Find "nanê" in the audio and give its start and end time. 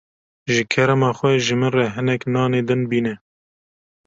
2.33-2.59